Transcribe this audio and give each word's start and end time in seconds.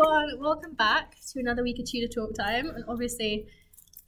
everyone. 0.00 0.40
Welcome 0.40 0.74
back 0.74 1.16
to 1.32 1.40
another 1.40 1.62
week 1.62 1.78
of 1.78 1.84
Tudor 1.84 2.08
Talk 2.08 2.34
Time. 2.34 2.70
And 2.70 2.84
obviously, 2.88 3.46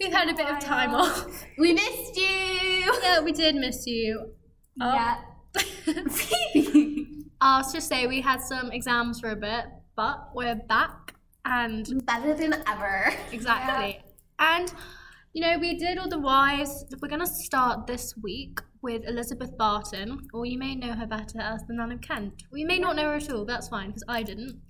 we've 0.00 0.12
had 0.12 0.28
a 0.28 0.34
bit 0.34 0.48
of 0.48 0.58
time 0.58 0.94
off. 0.94 1.44
We 1.58 1.72
missed 1.74 2.16
you. 2.16 2.94
Yeah, 3.02 3.20
we 3.20 3.32
did 3.32 3.56
miss 3.56 3.86
you. 3.86 4.32
Oh. 4.80 4.94
Yeah. 4.94 5.20
Uh, 5.54 6.02
I'll 7.40 7.72
just 7.72 7.88
say 7.88 8.06
we 8.06 8.20
had 8.20 8.40
some 8.40 8.70
exams 8.70 9.20
for 9.20 9.30
a 9.30 9.36
bit, 9.36 9.66
but 9.96 10.30
we're 10.34 10.54
back 10.54 11.14
and 11.44 12.06
Better 12.06 12.34
than 12.34 12.54
ever. 12.66 13.12
exactly. 13.30 14.00
And 14.38 14.72
you 15.34 15.42
know, 15.42 15.58
we 15.58 15.76
did 15.76 15.98
all 15.98 16.08
the 16.08 16.18
wives. 16.18 16.84
We're 17.00 17.08
gonna 17.08 17.26
start 17.26 17.86
this 17.86 18.14
week 18.22 18.60
with 18.82 19.02
Elizabeth 19.06 19.56
Barton, 19.58 20.28
or 20.32 20.46
you 20.46 20.58
may 20.58 20.74
know 20.74 20.92
her 20.92 21.06
better 21.06 21.40
as 21.40 21.62
the 21.66 21.74
Nun 21.74 21.92
of 21.92 22.00
Kent. 22.00 22.44
We 22.50 22.64
may 22.64 22.78
not 22.78 22.96
know 22.96 23.04
her 23.10 23.14
at 23.14 23.30
all. 23.30 23.44
That's 23.44 23.68
fine 23.68 23.88
because 23.88 24.04
I 24.08 24.22
didn't, 24.22 24.60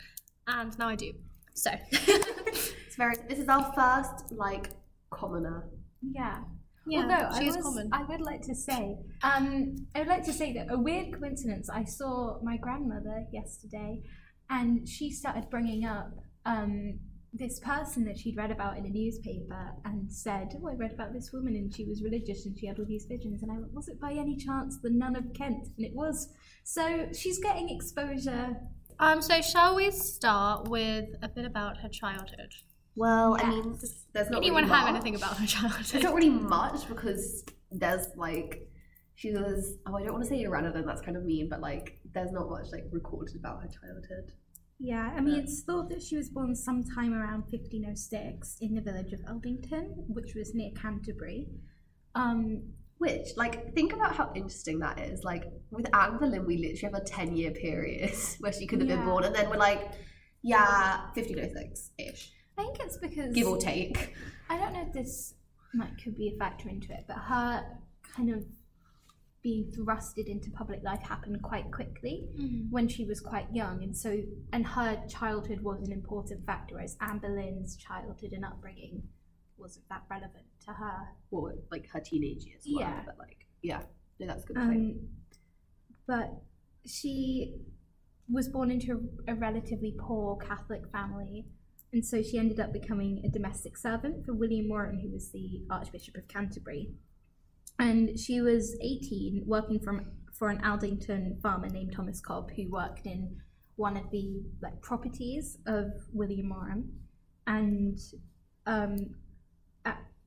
and 0.46 0.79
now 0.79 0.88
I 0.88 0.96
do. 0.96 1.12
So. 1.54 1.70
It's 2.93 2.98
very. 2.98 3.17
This 3.26 3.39
is 3.39 3.48
our 3.48 3.72
first 3.72 4.32
like 4.32 4.68
commoner. 5.11 5.64
Yeah. 6.03 6.40
Yeah, 6.86 7.04
Although 7.04 7.39
she 7.39 7.46
I, 7.46 7.48
is 7.48 7.57
common. 7.57 7.89
I 7.90 8.03
would 8.03 8.21
like 8.21 8.43
to 8.43 8.54
say, 8.54 8.98
um, 9.22 9.76
I 9.94 10.00
would 10.00 10.08
like 10.08 10.25
to 10.25 10.32
say 10.32 10.53
that 10.53 10.67
a 10.68 10.79
weird 10.79 11.18
coincidence. 11.18 11.70
I 11.70 11.84
saw 11.84 12.39
my 12.43 12.58
grandmother 12.58 13.25
yesterday, 13.32 14.03
and 14.50 14.86
she 14.86 15.11
started 15.11 15.48
bringing 15.48 15.86
up 15.86 16.11
um, 16.45 16.98
this 17.32 17.61
person 17.61 18.04
that 18.04 18.18
she'd 18.18 18.36
read 18.36 18.50
about 18.50 18.76
in 18.76 18.84
a 18.84 18.90
newspaper, 18.90 19.72
and 19.86 20.12
said, 20.12 20.48
"Oh, 20.62 20.68
I 20.68 20.75
read 20.75 20.93
about 20.93 21.14
this 21.14 21.31
woman, 21.32 21.56
and 21.56 21.75
she 21.75 21.86
was 21.86 22.03
religious, 22.03 22.45
and 22.45 22.59
she 22.59 22.67
had 22.67 22.79
all 22.79 22.84
these 22.86 23.06
visions." 23.09 23.43
And 23.43 23.50
I 23.50 23.54
went, 23.54 23.72
"Was 23.72 23.89
it 23.89 23.98
by 23.98 24.12
any 24.12 24.36
chance 24.36 24.76
the 24.82 24.90
Nun 24.90 25.17
of 25.17 25.32
Kent?" 25.32 25.68
And 25.79 25.86
it 25.86 25.95
was. 25.95 26.29
So 26.64 27.09
she's 27.18 27.39
getting 27.39 27.70
exposure. 27.70 28.54
Um, 29.02 29.20
so 29.20 29.40
shall 29.42 29.74
we 29.74 29.90
start 29.90 30.68
with 30.68 31.06
a 31.22 31.29
bit 31.29 31.44
about 31.44 31.79
her 31.79 31.88
childhood? 31.88 32.55
Well, 32.94 33.36
I 33.41 33.50
mean, 33.50 33.77
there's 34.12 34.31
not 34.31 34.39
Anyone 34.39 34.62
really 34.62 34.75
have 34.77 34.84
much. 34.84 34.94
anything 34.94 35.17
about 35.17 35.33
her 35.33 35.39
There's 35.39 35.53
childhood? 35.53 36.03
not 36.05 36.14
really 36.14 36.31
much 36.31 36.86
because 36.89 37.44
there's 37.72 38.06
like 38.17 38.69
she 39.17 39.33
was. 39.33 39.77
Oh, 39.86 39.97
I 39.97 40.03
don't 40.05 40.12
want 40.12 40.22
to 40.22 40.31
say 40.31 40.42
irrelevant. 40.42 40.86
That's 40.86 41.00
kind 41.00 41.17
of 41.17 41.25
mean, 41.25 41.48
but 41.48 41.61
like 41.61 41.98
there's 42.14 42.31
not 42.31 42.48
much 42.48 42.67
like 42.70 42.84
recorded 42.92 43.34
about 43.34 43.62
her 43.62 43.69
childhood. 43.69 44.33
Yeah, 44.78 45.12
I 45.16 45.20
mean, 45.20 45.34
it's 45.34 45.62
thought 45.62 45.89
that 45.91 46.00
she 46.03 46.16
was 46.16 46.28
born 46.28 46.55
sometime 46.55 47.12
around 47.12 47.42
1506 47.50 48.56
in 48.61 48.75
the 48.75 48.81
village 48.81 49.12
of 49.12 49.20
Aldington, 49.28 50.05
which 50.09 50.34
was 50.37 50.55
near 50.55 50.70
Canterbury. 50.81 51.48
Um, 52.14 52.62
Which, 53.03 53.31
like, 53.36 53.75
think 53.75 53.92
about 53.92 54.14
how 54.14 54.31
interesting 54.36 54.78
that 54.78 55.00
is. 55.00 55.25
Like, 55.25 55.42
with 55.72 55.92
Anne 55.92 56.19
Boleyn, 56.19 56.47
we 56.47 56.56
literally 56.56 56.92
have 56.92 56.95
a 56.95 57.05
10 57.05 57.34
year 57.34 57.50
period 57.50 58.14
where 58.39 58.53
she 58.53 58.64
could 58.64 58.78
have 58.78 58.86
been 58.86 59.05
born, 59.05 59.25
and 59.25 59.34
then 59.34 59.50
we're 59.50 59.56
like, 59.56 59.91
yeah, 60.41 61.06
1506 61.14 61.91
ish, 61.98 62.31
I 62.56 62.62
think 62.62 62.78
it's 62.78 62.98
because 62.98 63.34
give 63.34 63.48
or 63.48 63.59
take. 63.59 64.14
I 64.48 64.56
don't 64.56 64.72
know 64.72 64.83
if 64.86 64.92
this 64.92 65.34
like 65.75 66.00
could 66.00 66.17
be 66.17 66.33
a 66.33 66.39
factor 66.39 66.69
into 66.69 66.92
it, 66.92 67.06
but 67.09 67.17
her 67.17 67.64
kind 68.14 68.31
of 68.31 68.44
being 69.42 69.72
thrusted 69.77 70.28
into 70.28 70.48
public 70.53 70.84
life 70.84 71.03
happened 71.03 71.42
quite 71.42 71.72
quickly 71.72 72.28
mm-hmm. 72.39 72.70
when 72.70 72.87
she 72.87 73.05
was 73.05 73.20
quite 73.20 73.47
young, 73.53 73.83
and 73.83 73.97
so 73.97 74.16
and 74.53 74.64
her 74.64 75.03
childhood 75.09 75.61
was 75.61 75.83
an 75.83 75.91
important 75.91 76.47
factor, 76.47 76.78
as 76.78 76.97
Anne 77.00 77.19
Boleyn's 77.19 77.77
childhood 77.77 78.31
and 78.33 78.44
upbringing 78.44 79.03
wasn't 79.63 79.89
that 79.89 80.03
relevant 80.11 80.47
to 80.67 80.73
her. 80.73 81.09
Well, 81.31 81.55
like, 81.71 81.89
her 81.93 82.01
teenage 82.01 82.45
years. 82.45 82.63
whatever, 82.67 82.91
Yeah. 82.91 83.03
But, 83.07 83.19
like, 83.19 83.47
yeah. 83.63 83.83
No, 84.21 84.27
that's 84.27 84.45
a 84.45 84.47
good 84.47 84.57
point. 84.57 84.77
Um, 84.77 85.09
but 86.07 86.43
she 86.87 87.55
was 88.31 88.49
born 88.49 88.71
into 88.71 89.09
a, 89.27 89.33
a 89.33 89.35
relatively 89.35 89.95
poor 89.99 90.37
Catholic 90.37 90.91
family, 90.91 91.47
and 91.93 92.05
so 92.05 92.23
she 92.23 92.39
ended 92.39 92.59
up 92.59 92.73
becoming 92.73 93.23
a 93.25 93.29
domestic 93.29 93.77
servant 93.77 94.25
for 94.25 94.33
William 94.33 94.69
Warham, 94.69 95.01
who 95.01 95.11
was 95.11 95.31
the 95.31 95.63
Archbishop 95.71 96.17
of 96.17 96.27
Canterbury. 96.27 96.95
And 97.79 98.19
she 98.19 98.41
was 98.41 98.77
18, 98.81 99.45
working 99.47 99.78
from 99.78 100.06
for 100.39 100.49
an 100.49 100.65
Aldington 100.65 101.39
farmer 101.43 101.69
named 101.69 101.93
Thomas 101.93 102.21
Cobb, 102.21 102.51
who 102.56 102.71
worked 102.71 103.06
in 103.06 103.37
one 103.77 103.97
of 103.97 104.11
the 104.11 104.43
like 104.62 104.81
properties 104.81 105.59
of 105.67 105.93
William 106.12 106.49
Warham. 106.49 106.91
And 107.47 107.99
um, 108.67 109.15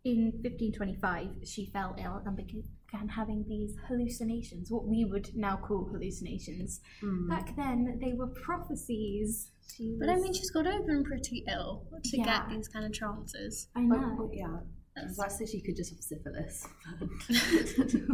in 0.05 0.31
1525, 0.43 1.29
she 1.43 1.65
fell 1.65 1.95
ill 1.99 2.21
and 2.25 2.37
began 2.37 3.07
having 3.09 3.43
these 3.49 3.75
hallucinations, 3.87 4.71
what 4.71 4.85
we 4.87 5.03
would 5.03 5.35
now 5.35 5.57
call 5.57 5.89
hallucinations. 5.91 6.79
Mm. 7.03 7.27
Back 7.27 7.55
then, 7.57 7.99
they 8.01 8.13
were 8.13 8.27
prophecies. 8.27 9.49
She 9.75 9.97
But 9.99 10.09
I 10.09 10.15
mean, 10.15 10.31
she's 10.33 10.51
got 10.51 10.61
to 10.63 10.71
have 10.71 10.85
been 10.85 11.03
pretty 11.03 11.43
ill 11.51 11.87
to 12.03 12.17
Yeah. 12.17 12.23
get 12.47 12.55
these 12.55 12.67
kind 12.67 12.85
of 12.85 12.93
trances. 12.93 13.67
I 13.75 13.81
But, 13.81 13.99
know. 13.99 14.29
yeah. 14.31 14.59
That's- 14.95 15.17
That's 15.17 15.39
so 15.39 15.45
she 15.45 15.59
could 15.61 15.75
just 15.75 15.91
have 15.91 16.01
syphilis. 16.01 16.67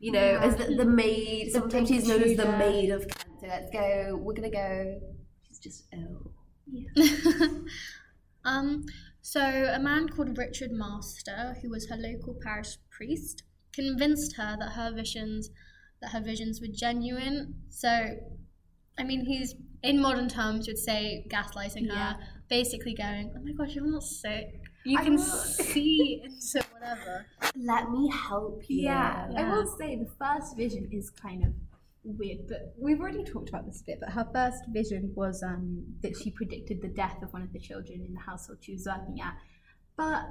you 0.00 0.12
know, 0.12 0.30
Yeah. 0.32 0.42
as 0.44 0.56
the, 0.56 0.74
the 0.74 0.84
maid, 0.84 1.46
The 1.48 1.50
sometimes 1.52 1.88
she's 1.88 2.06
known 2.08 2.22
as 2.22 2.36
the 2.36 2.50
maid 2.58 2.90
of 2.90 3.06
cancer. 3.08 3.46
Let's 3.46 3.70
go, 3.72 4.18
we're 4.20 4.34
gonna 4.34 4.50
go. 4.50 5.00
She's 5.46 5.58
just 5.60 5.84
ill. 5.92 6.32
Yeah. 6.66 7.46
um, 8.44 8.84
so 9.22 9.40
a 9.40 9.78
man 9.78 10.08
called 10.08 10.36
Richard 10.38 10.70
Master, 10.72 11.56
who 11.62 11.70
was 11.70 11.88
her 11.88 11.96
local 11.96 12.34
parish 12.42 12.76
priest, 12.90 13.42
convinced 13.72 14.36
her 14.36 14.56
that 14.58 14.72
her 14.72 14.92
visions 14.92 15.50
that 16.00 16.10
her 16.12 16.20
visions 16.20 16.60
were 16.60 16.72
genuine. 16.72 17.54
So, 17.68 18.16
I 18.98 19.04
mean, 19.04 19.26
he's 19.26 19.54
in 19.82 20.00
modern 20.00 20.28
terms 20.28 20.66
would 20.66 20.78
say 20.78 21.26
gaslighting 21.28 21.88
her, 21.88 21.94
Yeah. 21.94 22.14
basically 22.48 22.94
going, 22.94 23.32
"Oh 23.36 23.40
my 23.42 23.52
gosh, 23.52 23.74
you're 23.74 23.86
not 23.86 24.02
sick. 24.02 24.62
You 24.84 24.98
I 24.98 25.04
can 25.04 25.18
see 25.18 26.22
into 26.24 26.66
whatever." 26.72 27.26
Let 27.56 27.90
me 27.90 28.10
help 28.10 28.62
you. 28.68 28.84
Yeah, 28.84 29.28
I 29.36 29.54
will 29.54 29.66
say 29.78 29.96
the 29.96 30.10
first 30.18 30.56
vision 30.56 30.88
is 30.90 31.10
kind 31.10 31.44
of 31.44 31.52
weird, 32.04 32.46
but 32.48 32.74
we've 32.78 33.00
already 33.00 33.24
talked 33.24 33.48
about 33.50 33.66
this 33.66 33.82
a 33.82 33.84
bit. 33.86 33.98
But 34.00 34.10
her 34.10 34.28
first 34.32 34.58
vision 34.68 35.12
was 35.14 35.42
um, 35.42 35.84
that 36.02 36.16
she 36.16 36.30
predicted 36.30 36.80
the 36.82 36.88
death 36.88 37.22
of 37.22 37.32
one 37.32 37.42
of 37.42 37.52
the 37.52 37.60
children 37.60 38.04
in 38.06 38.14
the 38.14 38.20
household 38.20 38.58
she 38.62 38.72
was 38.72 38.86
working 38.86 39.20
at. 39.20 39.34
But 39.96 40.24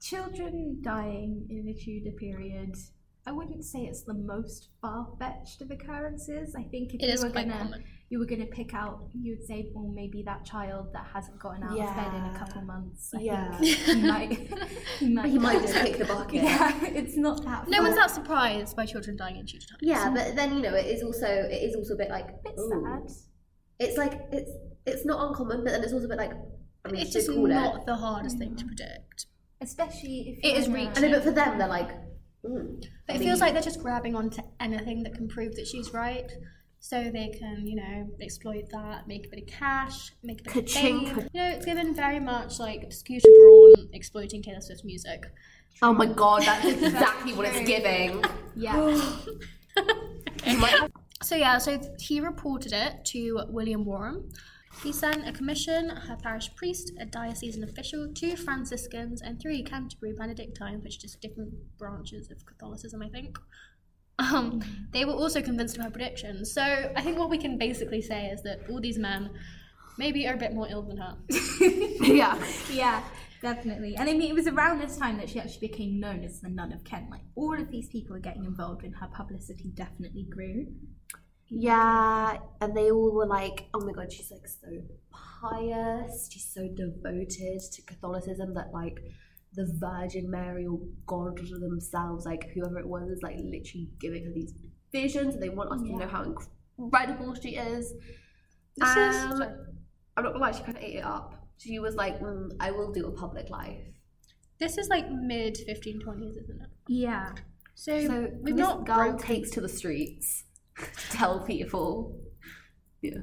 children 0.00 0.78
dying 0.82 1.46
in 1.50 1.64
the 1.66 1.74
Tudor 1.74 2.12
period, 2.16 2.74
I 3.26 3.32
wouldn't 3.32 3.64
say 3.64 3.80
it's 3.80 4.02
the 4.02 4.14
most 4.14 4.68
far 4.82 5.08
fetched 5.18 5.62
of 5.62 5.70
occurrences. 5.70 6.54
I 6.54 6.62
think 6.64 6.92
if 6.94 7.00
It 7.02 7.06
you 7.06 7.12
is 7.12 7.24
were 7.24 7.30
quite 7.30 7.48
gonna 7.48 7.58
common. 7.58 7.84
you 8.10 8.18
were 8.18 8.26
gonna 8.26 8.44
pick 8.46 8.74
out, 8.74 9.08
you 9.14 9.36
would 9.36 9.46
say, 9.46 9.70
well, 9.74 9.90
maybe 9.94 10.22
that 10.24 10.44
child 10.44 10.88
that 10.92 11.06
hasn't 11.12 11.38
gotten 11.38 11.62
out 11.62 11.70
of 11.72 11.76
bed 11.96 12.14
in 12.14 12.34
a 12.34 12.38
couple 12.38 12.62
months. 12.62 13.12
I 13.14 13.20
Yeah. 13.20 13.56
think 13.58 13.78
he 13.78 14.02
might. 14.02 14.50
He 14.98 15.08
might, 15.08 15.30
He 15.30 15.38
might 15.38 15.60
just 15.60 15.74
kick 15.74 15.98
the 15.98 16.04
bucket. 16.04 16.34
Yeah, 16.44 16.84
it's 16.84 17.16
not 17.16 17.44
that. 17.44 17.68
No 17.68 17.78
far. 17.78 17.86
one's 17.86 17.96
that 17.96 18.10
surprised 18.10 18.76
by 18.76 18.86
children 18.86 19.16
dying 19.16 19.36
in 19.36 19.46
Tudor 19.46 19.66
times. 19.66 19.80
Yeah, 19.82 20.10
but 20.14 20.36
then 20.36 20.54
you 20.54 20.62
know 20.62 20.74
it 20.74 20.86
is 20.86 21.02
also 21.02 21.26
it 21.26 21.62
is 21.62 21.74
also 21.74 21.94
a 21.94 21.96
bit 21.96 22.10
like 22.10 22.28
a 22.28 22.38
bit 22.44 22.54
ooh. 22.58 22.82
sad. 22.84 23.16
It's 23.80 23.96
like 23.98 24.20
it's 24.32 24.50
it's 24.86 25.04
not 25.04 25.28
uncommon, 25.28 25.64
but 25.64 25.72
then 25.72 25.82
it's 25.82 25.92
also 25.92 26.06
a 26.06 26.08
bit 26.08 26.18
like 26.18 26.32
I 26.84 26.90
mean, 26.90 27.00
It's 27.00 27.12
just 27.12 27.30
call 27.30 27.46
not 27.46 27.76
it. 27.76 27.86
the 27.86 27.96
hardest 27.96 28.38
thing 28.38 28.56
to 28.56 28.64
predict. 28.64 29.26
Especially 29.60 30.36
if 30.36 30.44
It 30.44 30.58
is 30.58 30.66
you're, 30.66 30.76
reaching. 30.76 31.04
I 31.04 31.08
know, 31.08 31.12
but 31.12 31.24
for 31.24 31.30
them, 31.30 31.58
they're 31.58 31.68
like, 31.68 31.88
mm. 32.44 32.84
But 33.06 33.16
it 33.16 33.18
feels 33.20 33.40
like 33.40 33.54
they're 33.54 33.62
just 33.62 33.80
grabbing 33.80 34.14
onto 34.14 34.42
anything 34.60 35.02
that 35.04 35.14
can 35.14 35.28
prove 35.28 35.54
that 35.56 35.66
she's 35.66 35.92
right. 35.94 36.30
So 36.84 37.10
they 37.10 37.28
can, 37.28 37.66
you 37.66 37.76
know, 37.76 38.10
exploit 38.20 38.68
that, 38.70 39.08
make 39.08 39.24
a 39.24 39.30
bit 39.30 39.44
of 39.44 39.48
cash, 39.48 40.12
make 40.22 40.42
a 40.42 40.44
bit 40.44 40.52
Ka-ching, 40.52 41.08
of 41.08 41.16
fame. 41.16 41.28
You 41.32 41.40
know, 41.40 41.48
it's 41.48 41.64
given 41.64 41.94
very 41.94 42.20
much 42.20 42.58
like 42.60 42.92
Scooter 42.92 43.26
Braun 43.40 43.88
exploiting 43.94 44.42
Taylor 44.42 44.60
Swift's 44.60 44.84
music. 44.84 45.24
oh 45.80 45.94
my 45.94 46.04
god, 46.04 46.42
that's 46.42 46.66
exactly 46.66 47.32
what 47.32 47.46
it's 47.46 47.66
giving. 47.66 48.22
Yeah. 48.54 48.74
Have- 50.44 50.90
So 51.22 51.36
yeah, 51.36 51.56
so 51.56 51.80
he 51.98 52.20
reported 52.20 52.74
it 52.74 53.02
to 53.06 53.40
William 53.48 53.86
Warham. 53.86 54.30
He 54.82 54.92
sent 54.92 55.26
a 55.26 55.32
commission, 55.32 55.88
her 55.88 56.18
parish 56.22 56.54
priest, 56.54 56.92
a 57.00 57.06
diocesan 57.06 57.64
official, 57.64 58.12
two 58.12 58.36
Franciscans, 58.36 59.22
and 59.22 59.40
three 59.40 59.62
Canterbury 59.62 60.12
Benedictines, 60.12 60.84
which 60.84 60.96
are 60.98 61.00
just 61.00 61.22
different 61.22 61.54
branches 61.78 62.30
of 62.30 62.44
Catholicism, 62.44 63.00
I 63.00 63.08
think. 63.08 63.38
Um, 64.18 64.62
they 64.92 65.04
were 65.04 65.12
also 65.12 65.42
convinced 65.42 65.76
of 65.76 65.84
her 65.84 65.90
predictions. 65.90 66.52
So 66.52 66.62
I 66.62 67.00
think 67.02 67.18
what 67.18 67.30
we 67.30 67.38
can 67.38 67.58
basically 67.58 68.00
say 68.00 68.26
is 68.26 68.42
that 68.42 68.60
all 68.70 68.80
these 68.80 68.98
men 68.98 69.30
maybe 69.98 70.26
are 70.26 70.34
a 70.34 70.36
bit 70.36 70.52
more 70.52 70.68
ill 70.70 70.82
than 70.82 70.98
her. 70.98 71.16
yeah. 72.02 72.38
yeah, 72.72 73.02
definitely. 73.42 73.96
And 73.96 74.08
I 74.08 74.12
mean, 74.12 74.30
it 74.30 74.34
was 74.34 74.46
around 74.46 74.80
this 74.80 74.96
time 74.96 75.16
that 75.18 75.28
she 75.28 75.40
actually 75.40 75.68
became 75.68 76.00
known 76.00 76.24
as 76.24 76.40
the 76.40 76.48
Nun 76.48 76.72
of 76.72 76.84
Kent. 76.84 77.10
Like, 77.10 77.22
all 77.34 77.58
of 77.58 77.70
these 77.70 77.88
people 77.88 78.14
are 78.16 78.20
getting 78.20 78.44
involved, 78.44 78.84
and 78.84 78.94
her 78.96 79.08
publicity 79.08 79.72
definitely 79.74 80.26
grew. 80.30 80.66
Yeah, 81.48 82.38
and 82.60 82.74
they 82.74 82.90
all 82.90 83.12
were 83.12 83.26
like, 83.26 83.66
"Oh 83.74 83.80
my 83.80 83.92
god, 83.92 84.10
she's 84.10 84.30
like 84.30 84.48
so 84.48 84.82
pious. 85.10 86.28
She's 86.32 86.50
so 86.52 86.68
devoted 86.68 87.60
to 87.60 87.82
Catholicism 87.82 88.54
that 88.54 88.72
like 88.72 88.98
the 89.54 89.66
Virgin 89.78 90.30
Mary 90.30 90.66
or 90.66 90.80
God 91.06 91.38
themselves, 91.38 92.24
like 92.24 92.50
whoever 92.54 92.78
it 92.78 92.86
was, 92.86 93.08
is 93.08 93.22
like 93.22 93.36
literally 93.36 93.88
giving 94.00 94.24
her 94.24 94.32
these 94.32 94.52
visions, 94.92 95.34
and 95.34 95.42
they 95.42 95.48
want 95.48 95.70
us 95.72 95.80
to 95.82 95.96
know 95.96 96.06
how 96.08 96.22
incredible 96.78 97.34
she 97.34 97.56
is." 97.56 97.92
This 98.76 98.88
is 98.96 99.16
Um, 99.16 99.36
sorry. 99.36 99.50
I'm 100.16 100.24
not 100.24 100.32
gonna 100.32 100.44
lie, 100.44 100.52
she 100.52 100.62
kind 100.62 100.76
of 100.76 100.82
ate 100.82 100.96
it 100.96 101.04
up. 101.04 101.48
She 101.58 101.78
was 101.78 101.94
like, 101.94 102.20
mm, 102.20 102.50
I 102.60 102.70
will 102.72 102.92
do 102.92 103.06
a 103.06 103.12
public 103.12 103.48
life. 103.50 103.80
This 104.58 104.78
is 104.78 104.88
like 104.88 105.10
mid 105.10 105.56
1520s, 105.68 106.36
isn't 106.42 106.60
it? 106.60 106.70
Yeah. 106.88 107.32
So, 107.74 108.06
So 108.06 108.30
we've 108.42 108.56
this 108.56 108.66
not 108.66 108.86
girl 108.86 108.96
broken- 109.12 109.18
takes 109.18 109.50
to 109.50 109.60
the 109.60 109.68
streets 109.68 110.44
to 110.78 111.10
tell 111.16 111.40
people. 111.44 112.20
Yeah. 113.02 113.18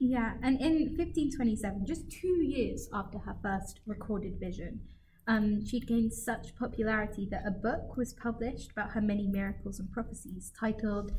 Yeah, 0.00 0.34
and 0.42 0.60
in 0.60 0.96
1527, 0.96 1.84
just 1.86 2.08
two 2.10 2.42
years 2.44 2.88
after 2.92 3.18
her 3.18 3.36
first 3.42 3.80
recorded 3.86 4.38
vision, 4.38 4.80
um, 5.28 5.64
she'd 5.64 5.86
gained 5.86 6.14
such 6.14 6.56
popularity 6.58 7.28
that 7.30 7.46
a 7.46 7.50
book 7.50 7.96
was 7.96 8.14
published 8.14 8.72
about 8.72 8.92
her 8.92 9.00
many 9.02 9.28
miracles 9.28 9.78
and 9.78 9.92
prophecies 9.92 10.50
titled. 10.58 11.12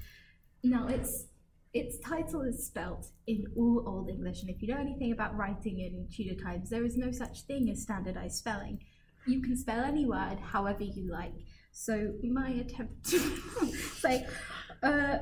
Now, 0.63 0.87
its 0.87 1.27
its 1.71 1.99
title 1.99 2.41
is 2.41 2.65
spelt 2.65 3.09
in 3.27 3.45
all 3.55 3.83
Old 3.87 4.09
English, 4.09 4.41
and 4.41 4.49
if 4.49 4.63
you 4.63 4.69
know 4.69 4.79
anything 4.79 5.11
about 5.11 5.37
writing 5.37 5.79
in 5.79 6.07
Tudor 6.11 6.41
times, 6.43 6.71
there 6.71 6.83
is 6.83 6.97
no 6.97 7.11
such 7.11 7.41
thing 7.41 7.69
as 7.69 7.83
standardized 7.83 8.37
spelling. 8.37 8.83
You 9.27 9.43
can 9.43 9.55
spell 9.55 9.83
any 9.83 10.07
word 10.07 10.39
however 10.41 10.83
you 10.83 11.11
like. 11.11 11.35
So 11.71 12.13
my 12.23 12.49
attempt 12.49 13.05
to 13.11 13.19
say, 13.99 14.25
uh, 14.81 15.19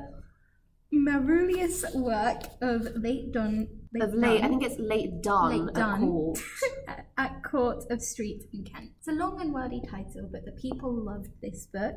Marulius 0.94 1.84
work 1.96 2.44
of 2.62 2.88
late 2.96 3.32
done 3.34 3.68
Of 4.02 4.14
late, 4.14 4.44
I 4.44 4.48
think 4.48 4.64
it's 4.64 4.80
late 4.80 5.22
done 5.22 5.52
Late 5.66 5.70
at 5.70 5.74
done. 5.76 6.02
court. 6.02 6.40
at- 6.88 7.06
at 7.18 7.44
Court 7.44 7.84
of 7.90 8.02
Street 8.02 8.44
in 8.54 8.64
Kent. 8.64 8.92
It's 9.00 9.08
a 9.08 9.12
long 9.12 9.42
and 9.42 9.54
wordy 9.54 9.82
title, 9.90 10.30
but 10.32 10.46
the 10.46 10.52
people 10.54 10.94
loved 10.94 11.30
this 11.42 11.68
book. 11.74 11.96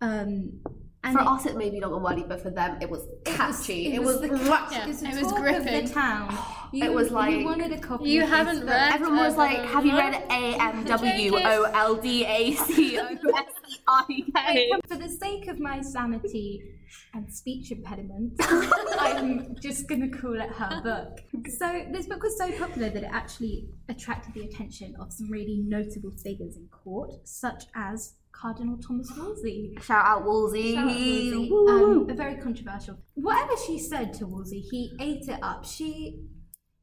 Um, 0.00 0.60
and 1.02 1.12
For 1.16 1.20
it, 1.20 1.26
us, 1.26 1.46
it 1.46 1.56
may 1.56 1.70
be 1.70 1.80
long 1.80 1.94
and 1.94 2.02
wordy, 2.02 2.24
but 2.26 2.40
for 2.42 2.50
them, 2.50 2.78
it 2.80 2.88
was 2.90 3.06
catchy. 3.24 3.92
It 3.94 4.02
was, 4.02 4.20
the 4.20 4.28
catchy. 4.28 4.74
Yeah, 4.74 4.84
it 4.84 4.88
was, 4.88 5.00
the 5.00 5.08
it 5.08 5.22
was 5.22 5.32
talk 5.32 5.40
gripping. 5.40 5.74
of 5.82 5.88
the 5.88 5.92
town. 5.94 6.38
You, 6.74 6.90
was 6.92 7.10
you 7.10 7.14
like- 7.14 7.44
wanted 7.44 7.70
a 7.70 7.78
copy. 7.78 8.10
You 8.10 8.24
of 8.24 8.28
haven't 8.30 8.60
book. 8.60 8.68
read- 8.70 8.94
Everyone 8.94 9.16
was 9.18 9.36
like, 9.36 9.58
"Have 9.58 9.86
you 9.86 9.92
no. 9.92 9.98
read 9.98 10.14
A 10.28 10.60
M 10.60 10.82
W 10.84 11.36
O 11.36 11.62
L 11.72 11.94
D 11.94 12.24
A 12.26 12.52
C 12.54 12.98
O 12.98 13.04
S 13.06 13.44
I 13.88 14.04
K?" 14.34 14.70
For 14.88 14.96
the 14.96 15.08
sake 15.08 15.48
of 15.48 15.60
my 15.60 15.80
sanity 15.80 16.62
and 17.12 17.32
speech 17.32 17.70
impediment, 17.70 18.34
I'm 18.40 19.56
just 19.60 19.88
going 19.88 20.10
to 20.10 20.18
call 20.18 20.40
it 20.40 20.50
her 20.50 20.80
book. 20.82 21.20
So, 21.58 21.84
this 21.92 22.06
book 22.06 22.22
was 22.22 22.36
so 22.38 22.50
popular 22.52 22.90
that 22.90 23.02
it 23.02 23.10
actually 23.12 23.68
attracted 23.88 24.34
the 24.34 24.42
attention 24.42 24.94
of 25.00 25.12
some 25.12 25.30
really 25.30 25.62
notable 25.66 26.10
figures 26.10 26.56
in 26.56 26.68
court, 26.68 27.12
such 27.24 27.64
as 27.74 28.14
Cardinal 28.34 28.76
Thomas 28.78 29.10
Wolsey. 29.16 29.76
Shout 29.80 30.04
out 30.04 30.24
Wolsey. 30.24 30.74
Shout 30.74 30.88
out 30.88 31.50
Wolsey. 31.50 31.50
Um, 31.68 32.10
a 32.10 32.14
very 32.14 32.36
controversial. 32.36 32.98
Whatever 33.14 33.52
she 33.66 33.78
said 33.78 34.12
to 34.14 34.26
Wolsey, 34.26 34.60
he 34.60 34.92
ate 35.00 35.28
it 35.28 35.38
up. 35.42 35.64
She, 35.64 36.24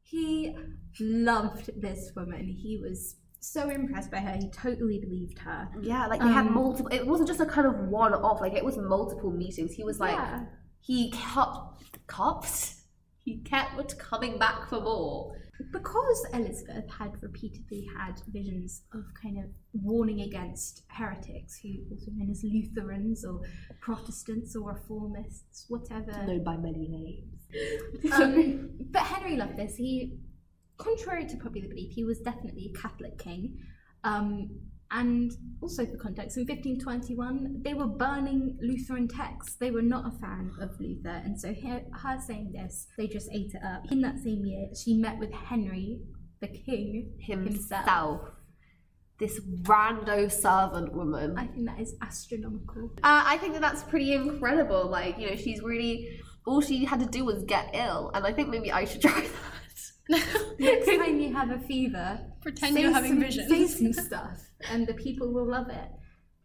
he 0.01 0.55
loved 0.99 1.69
this 1.79 2.11
woman. 2.15 2.47
He 2.47 2.77
was 2.77 3.17
so 3.41 3.69
impressed 3.69 4.11
by 4.11 4.19
her. 4.19 4.37
He 4.37 4.49
totally 4.51 4.99
believed 4.99 5.39
her. 5.39 5.67
yeah, 5.81 6.07
like 6.07 6.21
they 6.21 6.27
had 6.27 6.47
Um, 6.47 6.53
multiple. 6.53 6.91
It 6.93 7.05
wasn't 7.05 7.27
just 7.27 7.39
a 7.41 7.45
kind 7.45 7.67
of 7.67 7.87
one-off. 7.89 8.39
Like 8.39 8.53
it 8.53 8.63
was 8.63 8.77
multiple 8.77 9.31
meetings. 9.31 9.73
He 9.73 9.83
was 9.83 9.99
like, 9.99 10.15
yeah. 10.15 10.45
he 10.79 11.11
kept, 11.11 11.57
kept, 12.07 12.75
he 13.17 13.39
kept 13.39 13.97
coming 13.97 14.37
back 14.39 14.69
for 14.69 14.79
more. 14.81 15.35
because 15.71 16.25
Elizabeth 16.33 16.89
had 16.89 17.11
repeatedly 17.21 17.87
had 17.95 18.19
visions 18.27 18.81
of 18.93 19.03
kind 19.21 19.37
of 19.37 19.45
warning 19.73 20.21
against 20.21 20.81
heretics, 20.87 21.59
who 21.61 21.69
also 21.91 22.09
known 22.11 22.31
as 22.31 22.43
Lutherans 22.43 23.23
or 23.23 23.41
Protestants 23.79 24.55
or 24.55 24.73
Reformists, 24.73 25.65
whatever. 25.69 26.11
Known 26.25 26.43
by 26.43 26.57
many 26.57 26.87
names. 26.87 28.13
Um, 28.13 28.69
but 28.91 29.03
Henry 29.03 29.35
loved 29.37 29.57
this. 29.57 29.75
He, 29.75 30.17
contrary 30.83 31.25
to 31.27 31.37
popular 31.37 31.67
belief, 31.67 31.93
he 31.93 32.03
was 32.03 32.19
definitely 32.19 32.73
a 32.73 32.81
Catholic 32.81 33.17
king. 33.17 33.57
Um, 34.03 34.49
and 34.91 35.31
also 35.61 35.85
for 35.85 35.95
context, 35.95 36.37
in 36.37 36.45
1521, 36.45 37.61
they 37.63 37.73
were 37.73 37.87
burning 37.87 38.57
Lutheran 38.61 39.07
texts. 39.07 39.55
They 39.55 39.71
were 39.71 39.81
not 39.81 40.05
a 40.05 40.11
fan 40.19 40.51
of 40.59 40.77
Luther. 40.79 41.21
And 41.23 41.39
so 41.39 41.53
her, 41.53 41.83
her 42.03 42.19
saying 42.19 42.51
this, 42.51 42.87
they 42.97 43.07
just 43.07 43.29
ate 43.31 43.53
it 43.53 43.63
up. 43.63 43.89
In 43.89 44.01
that 44.01 44.19
same 44.19 44.45
year, 44.45 44.67
she 44.75 44.95
met 44.95 45.17
with 45.17 45.31
Henry, 45.31 46.01
the 46.41 46.47
king, 46.47 47.13
Himself. 47.19 48.21
This 49.17 49.39
rando 49.61 50.29
servant 50.29 50.93
woman. 50.93 51.37
I 51.37 51.45
think 51.45 51.67
that 51.67 51.79
is 51.79 51.93
astronomical. 52.01 52.91
Uh, 52.97 53.23
I 53.25 53.37
think 53.37 53.53
that 53.53 53.61
that's 53.61 53.83
pretty 53.83 54.13
incredible. 54.13 54.87
Like, 54.87 55.17
you 55.19 55.29
know, 55.29 55.35
she's 55.35 55.61
really 55.61 56.19
all 56.45 56.59
she 56.59 56.85
had 56.85 56.99
to 56.99 57.05
do 57.05 57.23
was 57.23 57.43
get 57.43 57.69
ill, 57.73 58.11
and 58.13 58.25
I 58.25 58.33
think 58.33 58.49
maybe 58.49 58.71
I 58.71 58.85
should 58.85 59.01
try 59.01 59.21
that. 59.21 59.50
Next 60.59 60.85
time 60.97 61.19
you 61.19 61.33
have 61.33 61.51
a 61.51 61.59
fever, 61.59 62.19
Pretend 62.41 62.79
you're 62.79 62.91
having 62.91 63.13
some, 63.13 63.21
visions. 63.21 63.49
Say 63.49 63.67
some 63.67 63.93
stuff, 64.05 64.39
and 64.69 64.87
the 64.87 64.93
people 64.93 65.31
will 65.31 65.49
love 65.49 65.69
it. 65.69 65.89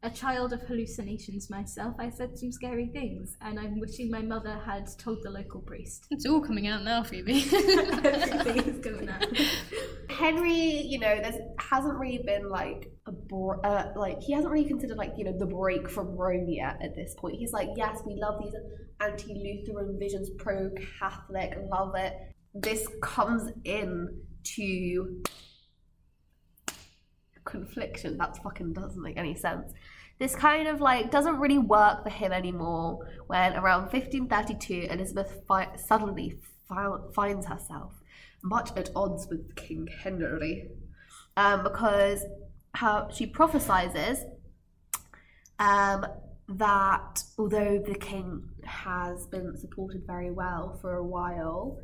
A 0.02 0.10
child 0.10 0.52
of 0.52 0.60
hallucinations 0.62 1.50
myself, 1.50 1.96
I 1.98 2.10
said 2.10 2.38
some 2.38 2.52
scary 2.52 2.86
things, 2.92 3.36
and 3.40 3.58
I'm 3.58 3.80
wishing 3.80 4.10
my 4.10 4.22
mother 4.22 4.60
had 4.64 4.86
told 4.98 5.18
the 5.24 5.30
local 5.30 5.60
priest. 5.60 6.06
It's 6.10 6.26
all 6.26 6.40
coming 6.40 6.68
out 6.68 6.84
now, 6.84 7.02
Phoebe. 7.02 7.32
Everything 7.52 8.74
is 8.74 8.78
going 8.78 9.08
out. 9.08 9.24
Henry, 10.10 10.52
you 10.52 10.98
know, 10.98 11.18
there's 11.20 11.36
hasn't 11.58 11.98
really 11.98 12.22
been 12.24 12.48
like 12.48 12.92
a 13.06 13.12
br- 13.12 13.64
uh, 13.64 13.86
like 13.96 14.20
he 14.22 14.32
hasn't 14.32 14.52
really 14.52 14.68
considered 14.68 14.96
like 14.96 15.12
you 15.16 15.24
know 15.24 15.36
the 15.36 15.46
break 15.46 15.90
from 15.90 16.16
Rome 16.16 16.48
yet 16.48 16.78
at 16.82 16.94
this 16.94 17.14
point. 17.18 17.36
He's 17.36 17.52
like, 17.52 17.70
yes, 17.76 18.00
we 18.06 18.14
love 18.14 18.40
these 18.42 18.54
anti-Lutheran 19.00 19.98
visions, 19.98 20.30
pro-Catholic, 20.38 21.56
love 21.70 21.94
it. 21.96 22.14
This 22.60 22.88
comes 23.02 23.52
in 23.64 24.20
to 24.56 25.22
confliction. 27.44 28.16
That 28.18 28.42
fucking 28.42 28.72
doesn't 28.72 29.02
make 29.02 29.16
any 29.16 29.34
sense. 29.34 29.72
This 30.18 30.34
kind 30.34 30.66
of 30.66 30.80
like 30.80 31.10
doesn't 31.10 31.38
really 31.38 31.58
work 31.58 32.02
for 32.02 32.10
him 32.10 32.32
anymore. 32.32 33.06
When 33.26 33.54
around 33.54 33.92
1532, 33.92 34.88
Elizabeth 34.90 35.40
fi- 35.46 35.76
suddenly 35.76 36.38
found, 36.68 37.14
finds 37.14 37.46
herself 37.46 37.92
much 38.42 38.70
at 38.76 38.90
odds 38.94 39.26
with 39.28 39.54
King 39.56 39.88
Henry, 40.02 40.68
um, 41.36 41.62
because 41.62 42.24
how 42.74 43.08
she 43.10 43.26
prophesizes 43.26 44.18
um, 45.58 46.06
that 46.48 47.22
although 47.38 47.82
the 47.84 47.94
king 47.94 48.48
has 48.64 49.26
been 49.26 49.56
supported 49.56 50.06
very 50.06 50.30
well 50.30 50.78
for 50.80 50.94
a 50.94 51.04
while, 51.04 51.78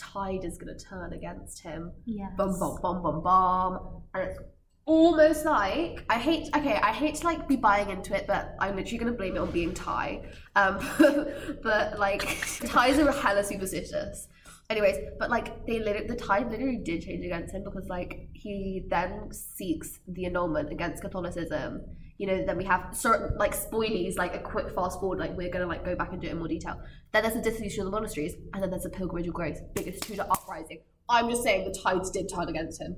tide 0.00 0.44
is 0.44 0.58
going 0.58 0.76
to 0.76 0.84
turn 0.84 1.12
against 1.12 1.60
him. 1.60 1.92
Yeah. 2.04 2.30
bum 2.36 2.58
bum 2.58 2.78
bum 2.82 3.02
bum 3.02 3.22
bum. 3.22 4.02
And 4.14 4.30
it's 4.30 4.38
almost 4.86 5.44
like 5.44 6.04
I 6.08 6.18
hate 6.18 6.48
okay 6.56 6.76
I 6.82 6.92
hate 6.92 7.14
to 7.16 7.24
like 7.24 7.46
be 7.46 7.56
buying 7.56 7.90
into 7.90 8.16
it 8.16 8.26
but 8.26 8.56
I'm 8.58 8.74
literally 8.76 8.98
gonna 8.98 9.12
blame 9.12 9.36
it 9.36 9.38
on 9.38 9.50
being 9.50 9.72
Thai. 9.72 10.22
Um 10.56 10.78
but 11.62 11.98
like 11.98 12.22
Thais 12.66 12.98
are 12.98 13.12
hella 13.12 13.44
superstitious. 13.44 14.26
Anyways 14.68 14.96
but 15.18 15.30
like 15.30 15.66
they 15.66 15.78
literally 15.78 16.08
the 16.08 16.16
tide 16.16 16.50
literally 16.50 16.78
did 16.78 17.02
change 17.02 17.24
against 17.24 17.54
him 17.54 17.62
because 17.62 17.86
like 17.88 18.28
he 18.32 18.84
then 18.88 19.28
seeks 19.32 20.00
the 20.08 20.26
annulment 20.26 20.72
against 20.72 21.02
Catholicism 21.02 21.82
you 22.20 22.26
know 22.26 22.44
then 22.44 22.56
we 22.56 22.64
have 22.64 22.88
certain 22.92 23.36
like 23.38 23.54
spoilies 23.56 24.16
like 24.16 24.34
a 24.34 24.38
quick 24.38 24.70
fast 24.74 25.00
forward 25.00 25.18
like 25.18 25.34
we're 25.36 25.50
gonna 25.50 25.66
like 25.66 25.84
go 25.84 25.94
back 25.96 26.12
and 26.12 26.20
do 26.20 26.28
it 26.28 26.32
in 26.32 26.38
more 26.38 26.48
detail 26.48 26.80
then 27.12 27.22
there's 27.22 27.34
a 27.34 27.42
dissolution 27.42 27.80
of 27.80 27.86
the 27.86 27.90
monasteries 27.90 28.34
and 28.52 28.62
then 28.62 28.70
there's 28.70 28.84
a 28.84 28.90
pilgrimage 28.90 29.26
of 29.26 29.34
grace 29.34 29.58
biggest 29.74 30.02
Tudor 30.02 30.26
uprising 30.30 30.80
I'm 31.10 31.28
just 31.28 31.42
saying 31.42 31.64
the 31.64 31.76
tides 31.76 32.10
did 32.10 32.28
turn 32.32 32.48
against 32.48 32.80
him. 32.80 32.96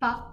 But 0.00 0.26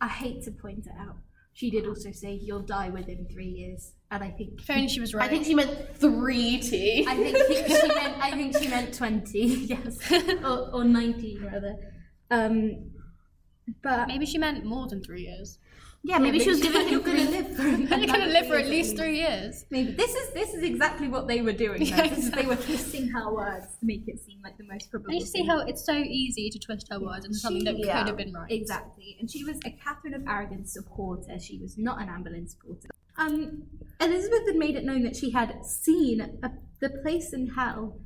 I 0.00 0.08
hate 0.08 0.42
to 0.44 0.50
point 0.50 0.86
it 0.86 0.94
out. 0.98 1.16
She 1.52 1.70
did 1.70 1.86
also 1.86 2.10
say 2.12 2.32
you'll 2.32 2.62
die 2.62 2.88
within 2.88 3.26
three 3.30 3.48
years, 3.48 3.92
and 4.10 4.24
I 4.24 4.30
think 4.30 4.62
if 4.62 4.70
only 4.70 4.88
she 4.88 5.00
was 5.00 5.12
right. 5.12 5.26
I 5.26 5.28
think 5.28 5.44
she 5.44 5.54
meant 5.54 5.96
three 5.98 6.58
T. 6.58 7.04
I 7.06 7.14
think 7.14 7.36
she, 7.36 7.74
she 7.74 7.88
meant 7.88 8.16
I 8.18 8.30
think 8.30 8.56
she 8.56 8.68
meant 8.68 8.94
twenty, 8.94 9.46
yes, 9.46 9.98
or, 10.44 10.70
or 10.72 10.84
nineteen 10.84 11.44
rather. 11.44 11.76
Um, 12.30 12.90
but 13.82 14.08
Maybe 14.08 14.24
she 14.24 14.38
meant 14.38 14.64
more 14.64 14.88
than 14.88 15.02
three 15.02 15.22
years. 15.22 15.58
Yeah, 16.04 16.18
maybe 16.18 16.40
she 16.40 16.48
was 16.50 16.60
giving 16.60 16.88
him 16.88 17.02
three. 17.02 17.24
live 17.24 17.56
for. 17.56 17.62
You're 17.62 18.06
gonna 18.06 18.26
live 18.26 18.48
for 18.48 18.56
at 18.56 18.66
least 18.66 18.96
three 18.96 19.18
years. 19.18 19.64
Maybe 19.70 19.92
this 19.92 20.12
is 20.14 20.30
this 20.34 20.52
is 20.52 20.62
exactly 20.64 21.06
what 21.08 21.28
they 21.28 21.40
were 21.42 21.52
doing. 21.52 21.82
Yeah, 21.86 22.04
is- 22.04 22.30
They 22.30 22.44
were 22.44 22.56
twisting 22.56 23.08
her 23.10 23.32
words 23.32 23.66
to 23.80 23.86
make 23.86 24.08
it 24.08 24.18
seem 24.24 24.40
like 24.42 24.58
the 24.58 24.64
most 24.64 24.90
probable. 24.90 25.12
And 25.12 25.20
you 25.20 25.26
see 25.26 25.44
how 25.46 25.60
it's 25.60 25.84
so 25.84 25.94
easy 25.94 26.50
to 26.50 26.58
twist 26.58 26.88
her 26.90 26.98
words 26.98 27.24
into 27.24 27.38
something 27.38 27.64
that 27.64 27.76
could 27.76 28.08
have 28.08 28.16
been 28.16 28.32
right. 28.32 28.50
Exactly. 28.50 29.16
And 29.20 29.30
she 29.30 29.44
was 29.44 29.58
a 29.64 29.70
Catherine 29.70 30.14
of 30.14 30.26
Aragon 30.26 30.64
supporter. 30.66 31.38
She 31.38 31.58
was 31.58 31.78
not 31.78 32.00
an 32.02 32.08
Anne 32.08 32.24
Boleyn 32.24 32.48
supporter. 32.48 32.88
Um, 33.16 33.64
Elizabeth 34.00 34.46
had 34.46 34.56
made 34.56 34.74
it 34.74 34.84
known 34.84 35.02
that 35.04 35.14
she 35.14 35.30
had 35.30 35.64
seen 35.64 36.20
a, 36.42 36.50
the 36.80 36.88
place 37.02 37.32
in 37.32 37.46
hell 37.48 38.00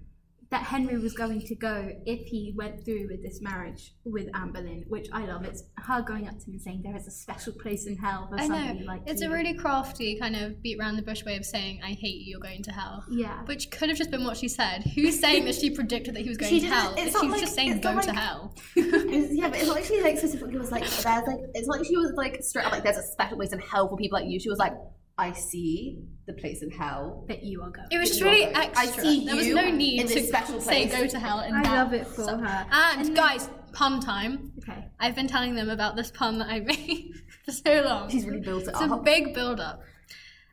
that 0.50 0.62
Henry 0.62 0.98
was 0.98 1.12
going 1.12 1.40
to 1.40 1.54
go 1.56 1.90
if 2.06 2.26
he 2.26 2.52
went 2.56 2.84
through 2.84 3.08
with 3.10 3.22
this 3.22 3.40
marriage 3.40 3.94
with 4.04 4.28
Anne 4.34 4.52
Boleyn, 4.52 4.84
which 4.88 5.08
I 5.12 5.26
love. 5.26 5.44
It's 5.44 5.64
her 5.78 6.02
going 6.02 6.28
up 6.28 6.38
to 6.38 6.44
him 6.46 6.52
and 6.52 6.60
saying 6.62 6.82
there 6.84 6.96
is 6.96 7.06
a 7.08 7.10
special 7.10 7.52
place 7.52 7.86
in 7.86 7.96
hell 7.96 8.28
for 8.30 8.38
I 8.38 8.46
somebody 8.46 8.80
know. 8.80 8.86
like 8.86 9.02
It's 9.06 9.22
you. 9.22 9.28
a 9.28 9.32
really 9.32 9.54
crafty 9.54 10.18
kind 10.20 10.36
of 10.36 10.62
beat 10.62 10.78
around 10.78 10.96
the 10.96 11.02
bush 11.02 11.24
way 11.24 11.36
of 11.36 11.44
saying, 11.44 11.80
I 11.84 11.90
hate 11.90 12.18
you, 12.20 12.30
you're 12.32 12.40
going 12.40 12.62
to 12.62 12.70
hell. 12.72 13.04
yeah. 13.10 13.42
Which 13.46 13.70
could 13.70 13.88
have 13.88 13.98
just 13.98 14.10
been 14.10 14.24
what 14.24 14.36
she 14.36 14.48
said. 14.48 14.82
Who's 14.94 15.18
saying 15.26 15.44
that 15.46 15.56
she 15.56 15.70
predicted 15.70 16.14
that 16.14 16.20
he 16.22 16.28
was 16.28 16.38
going 16.38 16.50
She 16.52 16.60
to 16.60 16.66
hell? 16.68 16.94
it's 16.96 17.08
If 17.08 17.12
not 17.14 17.20
she 17.22 17.26
was 17.26 17.32
like- 17.32 17.40
just 17.40 17.54
saying 17.54 17.80
go 17.80 17.94
not 17.94 18.02
to 18.04 18.12
hell. 18.12 18.54
Yeah, 18.76 19.48
but 19.48 19.58
it's 19.58 19.66
not 19.66 19.76
like 19.76 19.84
she 19.84 20.00
like 20.02 20.16
specifically 20.18 20.56
was 20.58 20.70
like 20.70 20.82
there's 20.82 21.04
like 21.04 21.38
it's 21.54 21.66
not 21.68 21.78
like 21.78 21.86
she 21.86 21.96
was 21.96 22.12
like 22.16 22.42
straight 22.42 22.66
up 22.66 22.72
like 22.72 22.82
there's 22.84 22.96
a 22.96 23.02
special 23.02 23.36
place 23.36 23.52
in 23.52 23.58
hell 23.58 23.88
for 23.88 23.96
people 23.96 24.18
like 24.18 24.28
you. 24.28 24.38
She 24.40 24.48
was 24.48 24.58
like, 24.58 24.72
I 25.18 25.32
see 25.32 26.02
the 26.26 26.34
place 26.34 26.62
in 26.62 26.70
hell. 26.70 27.24
that 27.28 27.42
you 27.42 27.62
are 27.62 27.70
going. 27.70 27.88
It 27.90 27.98
was 27.98 28.10
just 28.10 28.20
really 28.22 28.44
extra. 28.44 28.76
I 28.76 28.86
see 28.86 29.24
there 29.24 29.36
was 29.36 29.46
no 29.48 29.70
need 29.70 30.06
to 30.08 30.22
special 30.26 30.60
say 30.60 30.88
place. 30.88 31.00
go 31.00 31.06
to 31.06 31.18
hell. 31.18 31.40
In 31.40 31.54
I 31.54 31.62
that 31.62 31.72
love 31.84 31.92
it 31.94 32.06
for 32.06 32.24
sub- 32.24 32.40
her. 32.40 32.66
And, 32.70 33.06
And- 33.06 33.16
guys, 33.16 33.48
pun 33.72 34.00
time. 34.00 34.52
Okay. 34.58 34.84
I've 35.00 35.14
been 35.14 35.26
telling 35.28 35.54
them 35.54 35.70
about 35.70 35.96
this 35.96 36.10
pun 36.10 36.38
that 36.40 36.48
I 36.48 36.60
made 36.60 37.12
for 37.46 37.52
so 37.52 37.82
long. 37.82 38.10
She's 38.10 38.26
really 38.26 38.40
built 38.40 38.64
it 38.64 38.74
up. 38.74 38.82
It's 38.82 38.92
a 38.92 38.96
big 38.96 39.32
build 39.34 39.58
up. 39.60 39.80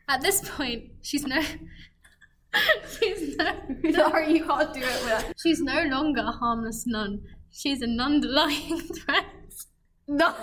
At 0.07 0.21
this 0.21 0.47
point, 0.49 0.83
she's 1.01 1.25
no 1.25 1.41
she's 2.99 3.35
no 3.37 3.55
Sorry, 3.93 4.33
you 4.37 4.45
can't 4.45 4.73
do 4.73 4.81
it 4.81 5.03
with 5.05 5.33
she's 5.41 5.59
no 5.61 5.83
longer 5.83 6.21
a 6.21 6.31
harmless 6.31 6.85
nun. 6.85 7.21
She's 7.51 7.81
an 7.81 7.99
underlying 7.99 8.79
threat. 8.79 9.25
not 10.07 10.37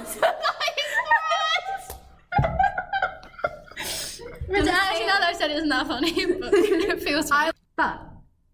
Which 4.51 4.67
actually 4.67 5.07
now 5.07 5.19
that 5.21 5.29
I've 5.31 5.37
said 5.37 5.51
it 5.51 5.57
isn't 5.57 5.69
that 5.69 5.87
funny, 5.87 6.27
but 6.41 6.53
it 6.53 7.03
feels 7.03 7.29
funny. 7.29 7.53
But 7.77 8.01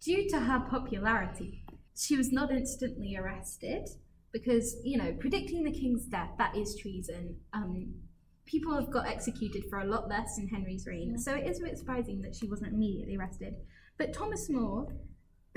due 0.01 0.29
to 0.31 0.41
her 0.41 0.61
popularity, 0.71 1.65
she 1.99 2.17
was 2.17 2.33
not 2.33 2.51
instantly 2.51 3.17
arrested 3.17 3.89
because, 4.33 4.77
you 4.85 4.99
know, 4.99 5.13
predicting 5.19 5.65
the 5.65 5.73
king's 5.73 6.05
death, 6.05 6.31
that 6.39 6.57
is 6.57 6.77
treason. 6.77 7.37
Um, 7.53 7.95
people 8.45 8.75
have 8.75 8.91
got 8.91 9.07
executed 9.07 9.65
for 9.71 9.79
a 9.81 9.85
lot 9.87 10.09
less 10.09 10.39
in 10.39 10.49
Henry's 10.49 10.87
reign, 10.87 11.19
so 11.19 11.35
it 11.35 11.47
is 11.47 11.61
a 11.61 11.65
bit 11.65 11.79
surprising 11.79 12.21
that 12.23 12.35
she 12.35 12.47
wasn't 12.47 12.73
immediately 12.73 13.17
arrested. 13.17 13.55
But 13.99 14.13
Thomas 14.13 14.51
More, 14.51 14.89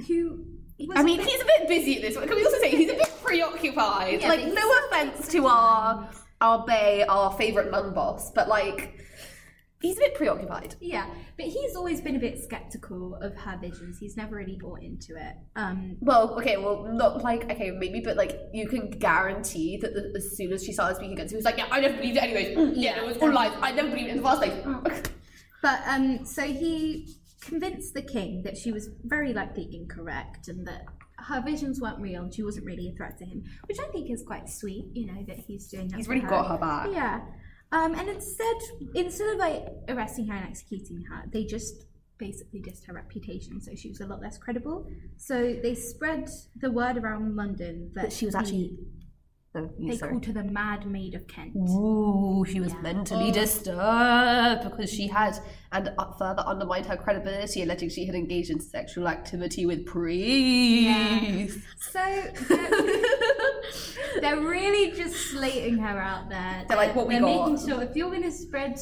who 0.07 0.45
he 0.77 0.87
was 0.87 0.97
I 0.97 1.01
a 1.01 1.03
mean, 1.03 1.17
bit- 1.17 1.27
he's 1.27 1.41
a 1.41 1.45
bit 1.45 1.67
busy 1.67 1.95
at 1.97 2.01
this 2.01 2.15
one. 2.15 2.27
Can 2.27 2.37
we 2.37 2.45
also 2.45 2.57
say 2.59 2.69
he's 2.69 2.89
a 2.89 2.95
bit 2.95 3.11
preoccupied? 3.21 4.21
Yeah, 4.21 4.29
like, 4.29 4.45
no 4.45 4.71
offense 4.87 5.27
to 5.29 5.45
our 5.47 6.09
our 6.41 6.65
Bay, 6.65 7.03
our 7.03 7.33
favourite 7.33 7.69
nun 7.69 7.93
boss, 7.93 8.31
but 8.31 8.47
like, 8.47 8.97
he's 9.81 9.97
a 9.97 10.01
bit 10.01 10.15
preoccupied. 10.15 10.75
Yeah, 10.79 11.07
but 11.37 11.45
he's 11.45 11.75
always 11.75 12.01
been 12.01 12.15
a 12.15 12.19
bit 12.19 12.41
skeptical 12.43 13.15
of 13.15 13.35
her 13.35 13.57
visions. 13.57 13.97
He's 13.99 14.17
never 14.17 14.35
really 14.35 14.57
bought 14.61 14.81
into 14.83 15.15
it. 15.15 15.35
Um, 15.55 15.97
Well, 16.01 16.37
okay, 16.39 16.57
well, 16.57 16.87
not 16.91 17.23
like 17.23 17.49
okay, 17.51 17.71
maybe, 17.71 18.01
but 18.01 18.17
like 18.17 18.37
you 18.53 18.67
can 18.67 18.89
guarantee 18.89 19.77
that 19.77 19.93
the, 19.93 20.13
as 20.17 20.35
soon 20.35 20.51
as 20.53 20.63
she 20.63 20.73
started 20.73 20.95
speaking 20.95 21.13
against, 21.13 21.31
him, 21.33 21.37
he 21.37 21.37
was 21.37 21.45
like, 21.45 21.57
"Yeah, 21.57 21.67
I 21.71 21.79
never 21.79 21.95
believed 21.97 22.17
it 22.17 22.23
anyways. 22.23 22.77
Yeah, 22.77 22.95
Yeah. 22.95 23.01
it 23.03 23.07
was 23.07 23.17
all 23.17 23.31
lies. 23.31 23.53
I 23.61 23.71
never 23.71 23.89
believed 23.89 24.07
it 24.07 24.11
in 24.11 24.21
the 24.21 24.23
first 24.29 24.41
place." 24.41 25.03
But 25.61 25.81
um, 25.87 26.25
so 26.25 26.43
he 26.43 27.15
convinced 27.41 27.93
the 27.93 28.01
king 28.01 28.43
that 28.43 28.57
she 28.57 28.71
was 28.71 28.89
very 29.03 29.33
likely 29.33 29.69
incorrect 29.73 30.47
and 30.47 30.65
that 30.67 30.85
her 31.17 31.41
visions 31.41 31.81
weren't 31.81 31.99
real 31.99 32.23
and 32.23 32.33
she 32.33 32.43
wasn't 32.43 32.65
really 32.65 32.89
a 32.89 32.95
threat 32.95 33.17
to 33.17 33.25
him, 33.25 33.43
which 33.67 33.77
I 33.79 33.85
think 33.91 34.09
is 34.09 34.23
quite 34.25 34.47
sweet. 34.49 34.85
You 34.93 35.07
know 35.07 35.23
that 35.27 35.37
he's 35.37 35.67
doing 35.67 35.89
that. 35.89 35.97
He's 35.97 36.07
really 36.07 36.21
got 36.21 36.47
her 36.47 36.57
back. 36.57 36.87
Yeah. 36.93 37.21
Um, 37.71 37.93
and 37.93 38.09
instead, 38.09 38.55
instead 38.95 39.29
of 39.29 39.37
like 39.37 39.67
arresting 39.87 40.27
her 40.27 40.35
and 40.35 40.45
executing 40.45 41.03
her, 41.03 41.23
they 41.31 41.45
just 41.45 41.85
basically 42.17 42.61
dissed 42.61 42.85
her 42.85 42.93
reputation, 42.93 43.61
so 43.61 43.73
she 43.75 43.89
was 43.89 44.01
a 44.01 44.05
lot 44.05 44.21
less 44.21 44.37
credible. 44.37 44.87
So 45.17 45.55
they 45.61 45.73
spread 45.75 46.29
the 46.59 46.71
word 46.71 46.97
around 46.97 47.35
London 47.35 47.91
that, 47.93 48.05
That 48.05 48.13
she 48.13 48.25
was 48.25 48.35
actually. 48.35 48.77
Oh, 49.59 49.73
you 49.77 49.91
they 49.91 49.97
sorry. 49.97 50.11
called 50.11 50.25
her 50.25 50.33
the 50.33 50.43
Mad 50.43 50.85
Maid 50.85 51.15
of 51.15 51.27
Kent. 51.27 51.55
Ooh, 51.57 52.45
she 52.47 52.59
was 52.59 52.73
mentally 52.81 53.31
disturbed 53.31 54.63
because 54.63 54.89
she 54.91 55.07
had 55.07 55.37
and 55.71 55.91
uh, 55.97 56.11
further 56.13 56.41
undermined 56.45 56.85
her 56.87 56.97
credibility, 56.97 57.61
alleging 57.63 57.89
she 57.89 58.05
had 58.05 58.15
engaged 58.15 58.49
in 58.49 58.59
sexual 58.59 59.07
activity 59.07 59.65
with 59.65 59.85
priests. 59.85 61.61
So 61.79 61.99
they're, 62.47 62.69
they're 64.21 64.41
really 64.41 64.91
just 64.97 65.15
slating 65.31 65.77
her 65.77 65.99
out 65.99 66.29
there. 66.29 66.65
They're 66.67 66.77
like, 66.77 66.95
what 66.95 67.07
we 67.07 67.15
They're 67.15 67.21
got. 67.23 67.51
making 67.51 67.67
sure 67.67 67.83
if 67.83 67.95
you're 67.95 68.09
going 68.09 68.23
to 68.23 68.31
spread 68.31 68.79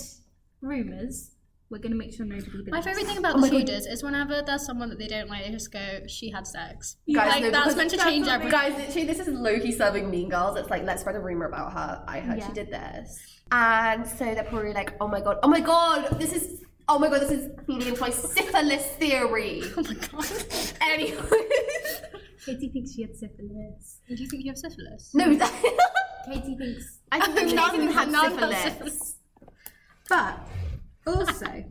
rumours, 0.62 1.31
we're 1.69 1.79
going 1.79 1.91
to 1.91 1.97
make 1.97 2.13
sure 2.13 2.25
nobody 2.25 2.50
believes. 2.50 2.69
My 2.71 2.81
favourite 2.81 3.05
thing 3.07 3.17
about 3.17 3.36
Oh 3.36 3.41
the 3.41 3.41
my 3.41 3.50
God. 3.50 3.59
Tudors 3.67 3.86
is 3.88 4.01
whenever 4.03 4.41
there's 4.45 4.65
someone 4.65 4.89
that 4.89 5.00
they 5.00 5.07
don't 5.07 5.29
like, 5.29 5.45
they 5.45 5.51
just 5.51 5.71
go, 5.71 6.00
she 6.07 6.29
had 6.31 6.47
sex. 6.47 6.95
Guys, 7.13 7.33
like, 7.33 7.41
no, 7.43 7.51
that's 7.51 7.63
because 7.74 7.75
meant 7.75 7.89
to 7.91 7.97
change 7.97 8.27
everything. 8.27 8.51
Guys, 8.51 8.74
literally, 8.77 9.05
this 9.05 9.19
is 9.19 9.27
Loki 9.27 9.71
serving 9.71 10.09
Mean 10.09 10.29
Girls. 10.29 10.57
It's 10.57 10.69
like, 10.69 10.83
let's 10.83 11.01
spread 11.01 11.15
a 11.17 11.19
rumor 11.19 11.45
about 11.47 11.74
her. 11.74 12.03
I 12.07 12.19
heard 12.21 12.38
Yeah. 12.39 12.47
she 12.47 12.53
did 12.53 12.71
this. 12.71 13.19
And 13.51 14.07
so 14.07 14.25
they're 14.33 14.43
probably 14.43 14.74
like, 14.74 14.93
oh 15.01 15.07
my 15.07 15.19
god, 15.21 15.38
oh 15.43 15.47
my 15.50 15.59
god, 15.59 16.19
this 16.19 16.33
is, 16.33 16.62
oh 16.89 17.00
my 17.00 17.09
god, 17.09 17.21
this 17.21 17.31
is 17.31 17.50
feeding 17.65 17.89
into 17.89 18.01
my 18.01 18.09
syphilis 18.12 18.86
theory. 18.97 19.62
Oh 19.77 19.83
my 19.83 19.93
god. 19.93 20.25
anyway. 20.81 21.21
Katie 22.45 22.69
thinks 22.69 22.93
she 22.93 23.01
had 23.01 23.15
syphilis. 23.15 24.00
Do 24.07 24.15
you 24.15 24.27
think 24.29 24.45
you 24.45 24.51
have 24.51 24.57
syphilis? 24.57 25.12
no, 25.13 25.25
Katie 26.25 26.55
thinks, 26.57 27.00
I 27.12 27.19
think 27.25 27.50
the 27.50 27.55
None- 27.55 27.77
none 27.77 27.88
had 27.91 28.09
none 28.12 28.31
syphilis. 28.31 29.15
but 30.09 30.39
also 31.08 31.64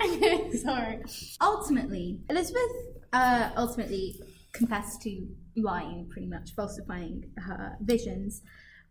okay, 0.00 0.52
sorry. 0.52 1.02
ultimately, 1.40 2.20
Elizabeth 2.30 2.60
uh, 3.12 3.50
ultimately 3.56 4.20
confessed 4.52 5.02
to 5.02 5.26
lying, 5.56 6.08
pretty 6.10 6.26
much 6.26 6.54
falsifying 6.54 7.30
her 7.38 7.76
visions. 7.80 8.42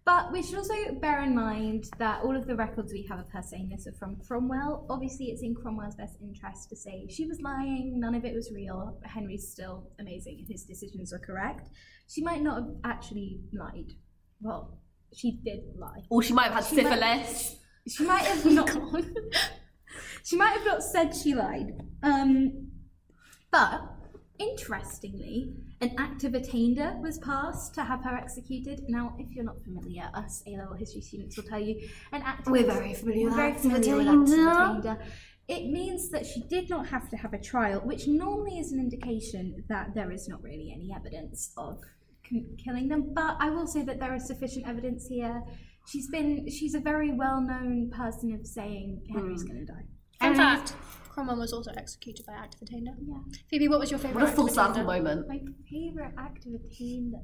But 0.05 0.33
we 0.33 0.43
should 0.43 0.57
also 0.57 0.73
bear 0.99 1.23
in 1.23 1.33
mind 1.33 1.85
that 1.97 2.23
all 2.23 2.35
of 2.35 2.45
the 2.45 2.57
records 2.57 2.91
we 2.91 3.07
have 3.09 3.19
of 3.19 3.29
her 3.29 3.41
saying 3.41 3.69
this 3.69 3.87
are 3.87 3.97
from 3.97 4.17
Cromwell. 4.17 4.85
Obviously, 4.89 5.27
it's 5.27 5.43
in 5.43 5.55
Cromwell's 5.55 5.95
best 5.95 6.17
interest 6.21 6.67
to 6.69 6.75
say 6.75 7.07
she 7.09 7.25
was 7.25 7.39
lying, 7.39 8.01
none 8.01 8.13
of 8.13 8.25
it 8.25 8.35
was 8.35 8.51
real. 8.53 8.99
Henry's 9.03 9.49
still 9.49 9.89
amazing 9.99 10.39
and 10.39 10.47
his 10.49 10.65
decisions 10.65 11.13
were 11.13 11.19
correct. 11.19 11.69
She 12.09 12.21
might 12.21 12.41
not 12.41 12.55
have 12.55 12.71
actually 12.83 13.39
lied. 13.53 13.93
Well, 14.41 14.77
she 15.15 15.39
did 15.43 15.61
lie. 15.77 16.03
Or 16.09 16.21
she 16.23 16.33
might 16.33 16.51
have 16.51 16.53
had 16.55 16.65
She 16.65 16.81
might- 16.83 17.25
syphilis. 17.25 17.55
She 17.87 18.05
might 18.05 18.23
have 18.23 18.45
not. 18.45 18.69
she 20.23 20.35
might 20.37 20.51
have 20.57 20.65
not 20.65 20.81
said 20.83 21.13
she 21.15 21.33
lied. 21.35 21.81
Um, 22.01 22.69
but 23.51 23.81
interestingly, 24.39 25.53
an 25.81 25.93
act 25.97 26.23
of 26.23 26.33
attainder 26.33 26.97
was 27.01 27.17
passed 27.19 27.73
to 27.75 27.83
have 27.83 28.03
her 28.03 28.15
executed. 28.15 28.83
Now, 28.87 29.15
if 29.19 29.31
you're 29.31 29.43
not 29.43 29.61
familiar, 29.63 30.09
us 30.13 30.43
A-level 30.47 30.75
history 30.75 31.01
students 31.01 31.35
will 31.37 31.43
tell 31.43 31.59
you 31.59 31.87
an 32.11 32.21
act. 32.21 32.47
We're 32.47 32.61
of- 32.67 32.73
very 32.73 32.93
familiar 32.93 33.21
we're 33.23 33.27
with 33.29 33.35
very 33.35 33.53
familiar 33.53 33.97
with 33.97 34.07
acts 34.07 34.31
of 34.31 34.39
attainder. 34.39 34.89
attainder. 34.91 34.97
It 35.49 35.65
means 35.69 36.09
that 36.11 36.25
she 36.25 36.41
did 36.43 36.69
not 36.69 36.87
have 36.87 37.09
to 37.09 37.17
have 37.17 37.33
a 37.33 37.37
trial, 37.37 37.81
which 37.81 38.07
normally 38.07 38.59
is 38.59 38.71
an 38.71 38.79
indication 38.79 39.65
that 39.67 39.93
there 39.93 40.09
is 40.11 40.29
not 40.29 40.41
really 40.41 40.71
any 40.73 40.93
evidence 40.95 41.51
of 41.57 41.79
c- 41.83 41.89
killing 42.63 42.87
them. 42.87 43.13
But 43.13 43.37
I 43.39 43.49
will 43.49 43.67
say 43.67 43.83
that 43.83 43.99
there 43.99 44.13
is 44.15 44.27
sufficient 44.27 44.67
evidence 44.67 45.07
here. 45.07 45.41
She's 45.87 46.09
been 46.09 46.49
she's 46.49 46.75
a 46.75 46.79
very 46.79 47.11
well 47.11 47.41
known 47.41 47.91
person 47.91 48.33
of 48.33 48.45
saying 48.47 49.01
Henry's 49.11 49.41
hmm. 49.41 49.47
gonna 49.49 49.65
die. 49.65 50.27
In 50.27 50.35
fact 50.35 50.73
Cromwell 51.13 51.37
was 51.37 51.53
also 51.53 51.71
executed 51.77 52.25
by 52.25 52.33
act 52.33 52.55
of 52.55 52.63
attainder. 52.63 52.91
Yeah. 53.05 53.17
Phoebe, 53.49 53.67
what 53.67 53.79
was 53.79 53.91
your 53.91 53.99
favourite 53.99 54.15
What 54.15 54.23
a 54.23 54.27
act 54.27 54.35
full 54.35 54.45
of 54.45 54.51
circle 54.51 54.71
attainder? 54.71 55.03
moment. 55.03 55.27
My 55.27 55.39
favourite 55.69 56.13
act 56.17 56.45
of 56.47 56.53
attainder. 56.53 57.19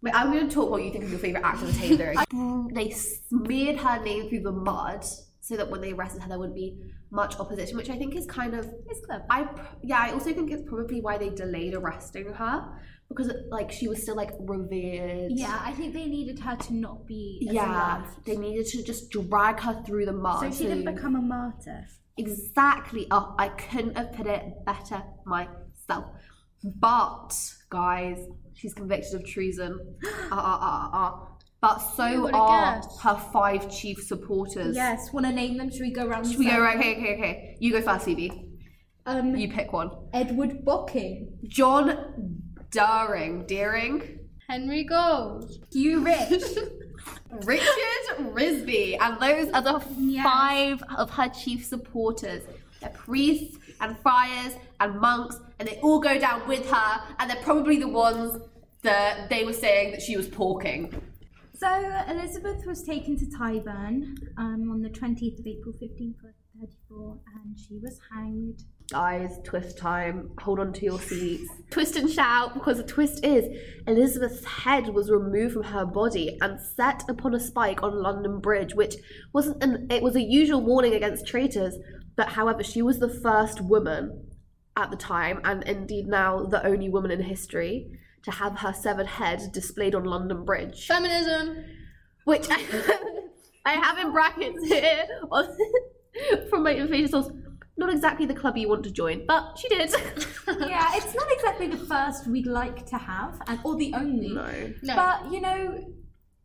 Wait, 0.00 0.14
I'm 0.14 0.32
going 0.32 0.48
to 0.48 0.54
talk 0.54 0.70
what 0.70 0.82
you 0.82 0.90
think 0.90 1.04
of 1.04 1.10
your 1.10 1.18
favourite 1.18 1.44
act 1.44 1.62
of 1.62 1.68
attainder. 1.70 2.14
Mm, 2.32 2.72
they 2.74 2.90
smeared 2.90 3.78
her 3.80 4.02
name 4.02 4.28
through 4.28 4.42
the 4.42 4.52
mud 4.52 5.04
so 5.40 5.56
that 5.56 5.70
when 5.70 5.80
they 5.80 5.92
arrested 5.92 6.22
her, 6.22 6.28
there 6.28 6.38
wouldn't 6.38 6.54
be 6.54 6.78
much 7.10 7.38
opposition, 7.40 7.76
which 7.76 7.90
I 7.90 7.96
think 7.96 8.14
is 8.14 8.26
kind 8.26 8.54
of. 8.54 8.66
It's 8.86 9.04
clever. 9.04 9.24
I 9.30 9.48
yeah, 9.82 9.98
I 9.98 10.12
also 10.12 10.32
think 10.32 10.50
it's 10.50 10.62
probably 10.68 11.00
why 11.00 11.18
they 11.18 11.30
delayed 11.30 11.74
arresting 11.74 12.32
her 12.34 12.68
because 13.08 13.32
like 13.50 13.70
she 13.72 13.88
was 13.88 14.02
still 14.02 14.16
like 14.16 14.30
revered. 14.38 15.32
Yeah, 15.32 15.58
I 15.64 15.72
think 15.72 15.94
they 15.94 16.06
needed 16.06 16.38
her 16.40 16.56
to 16.56 16.74
not 16.74 17.06
be 17.06 17.46
as 17.48 17.54
Yeah, 17.54 17.98
loved. 18.02 18.24
they 18.26 18.36
needed 18.36 18.66
to 18.66 18.82
just 18.82 19.10
drag 19.10 19.60
her 19.60 19.82
through 19.86 20.04
the 20.06 20.12
mud. 20.12 20.40
So 20.40 20.50
she 20.50 20.68
didn't 20.68 20.84
become 20.94 21.16
a 21.16 21.22
martyr. 21.22 21.86
exactly. 22.16 23.06
Oh, 23.10 23.34
I 23.38 23.48
couldn't 23.48 23.96
have 23.96 24.12
put 24.12 24.26
it 24.26 24.42
better 24.66 25.02
myself. 25.24 26.06
But 26.64 27.30
guys, 27.70 28.18
she's 28.54 28.74
convicted 28.74 29.14
of 29.14 29.24
treason. 29.26 29.78
Ah 30.30 30.34
ah 30.52 30.58
ah 30.60 30.90
ah. 30.92 31.24
But 31.60 31.78
so 31.78 32.28
are 32.32 32.76
guessed? 32.82 33.00
her 33.02 33.16
five 33.32 33.70
chief 33.70 33.98
supporters. 34.02 34.76
Yes, 34.76 35.10
want 35.12 35.26
to 35.26 35.32
name 35.32 35.56
them? 35.56 35.70
Should 35.70 35.80
we 35.80 35.90
go 35.92 36.04
around? 36.06 36.24
Should 36.26 36.38
we 36.38 36.46
go 36.46 36.60
right? 36.60 36.76
Okay, 36.78 36.96
okay, 36.96 37.14
okay. 37.14 37.56
You 37.60 37.72
go 37.72 37.80
first, 37.80 38.04
Phoebe. 38.04 38.30
Um, 39.06 39.34
You 39.34 39.50
pick 39.50 39.72
one. 39.72 39.90
Edward 40.12 40.64
Bocking, 40.66 41.28
John 41.48 42.42
Daring. 42.70 43.46
Deering. 43.46 44.18
Henry 44.48 44.84
Gold. 44.84 45.50
Hugh 45.72 46.00
Rich, 46.00 46.30
Richard 47.44 48.16
Risby. 48.18 48.96
And 49.00 49.20
those 49.20 49.52
are 49.52 49.62
the 49.62 49.84
Yes. 49.98 50.24
five 50.24 50.82
of 50.96 51.10
her 51.10 51.28
chief 51.28 51.64
supporters. 51.64 52.42
They're 52.80 52.90
priests 52.90 53.58
and 53.80 53.98
friars 53.98 54.54
and 54.80 55.00
monks, 55.00 55.38
and 55.58 55.68
they 55.68 55.76
all 55.82 56.00
go 56.00 56.18
down 56.18 56.48
with 56.48 56.68
her, 56.70 57.00
and 57.18 57.28
they're 57.30 57.42
probably 57.42 57.78
the 57.78 57.88
ones 57.88 58.40
that 58.82 59.28
they 59.28 59.44
were 59.44 59.52
saying 59.52 59.90
that 59.92 60.00
she 60.00 60.16
was 60.16 60.28
porking. 60.28 60.98
So 61.54 61.66
Elizabeth 62.08 62.64
was 62.66 62.82
taken 62.84 63.18
to 63.18 63.26
Tyburn 63.26 64.14
um, 64.38 64.70
on 64.70 64.80
the 64.80 64.88
20th 64.88 65.40
of 65.40 65.46
April 65.46 65.74
1534 65.78 67.18
and 67.34 67.58
she 67.58 67.78
was 67.82 67.98
hanged. 68.14 68.62
Guys, 68.90 69.38
twist 69.44 69.76
time. 69.76 70.30
Hold 70.40 70.60
on 70.60 70.72
to 70.72 70.84
your 70.84 70.98
seats. 70.98 71.50
Twist 71.70 71.96
and 71.96 72.08
shout, 72.10 72.54
because 72.54 72.78
the 72.78 72.82
twist 72.82 73.22
is 73.22 73.44
Elizabeth's 73.86 74.42
head 74.46 74.88
was 74.94 75.10
removed 75.10 75.52
from 75.52 75.64
her 75.64 75.84
body 75.84 76.38
and 76.40 76.58
set 76.58 77.02
upon 77.06 77.34
a 77.34 77.40
spike 77.40 77.82
on 77.82 78.02
London 78.02 78.40
Bridge, 78.40 78.74
which 78.74 78.94
wasn't 79.34 79.62
an 79.62 79.86
it 79.90 80.02
was 80.02 80.16
a 80.16 80.22
usual 80.22 80.62
warning 80.64 80.94
against 80.94 81.26
traitors, 81.26 81.76
but 82.16 82.30
however, 82.30 82.62
she 82.64 82.80
was 82.80 82.98
the 82.98 83.10
first 83.10 83.60
woman 83.60 84.26
at 84.74 84.90
the 84.90 84.96
time, 84.96 85.40
and 85.44 85.62
indeed 85.64 86.06
now 86.06 86.46
the 86.46 86.64
only 86.66 86.88
woman 86.88 87.10
in 87.10 87.22
history, 87.22 87.86
to 88.22 88.30
have 88.30 88.60
her 88.60 88.72
severed 88.72 89.06
head 89.06 89.42
displayed 89.52 89.94
on 89.94 90.04
London 90.04 90.46
Bridge. 90.46 90.86
Feminism. 90.86 91.62
Which 92.24 92.46
I 93.66 93.72
have 93.72 93.98
in 93.98 94.12
brackets 94.12 94.66
here 94.66 95.06
on- 95.30 95.56
from 96.50 96.62
my 96.62 96.72
information 96.74 97.08
source. 97.08 97.30
Not 97.78 97.90
exactly 97.92 98.26
the 98.26 98.34
club 98.34 98.56
you 98.56 98.68
want 98.68 98.82
to 98.84 98.90
join, 98.90 99.24
but 99.26 99.56
she 99.56 99.68
did. 99.68 99.90
yeah, 100.48 100.90
it's 100.94 101.14
not 101.14 101.26
exactly 101.30 101.68
the 101.68 101.78
first 101.78 102.26
we'd 102.26 102.46
like 102.46 102.84
to 102.86 102.98
have, 102.98 103.40
and 103.46 103.60
or 103.64 103.76
the 103.76 103.94
only. 103.94 104.30
no. 104.34 104.74
No. 104.82 104.96
But 104.96 105.32
you 105.32 105.40
know, 105.40 105.94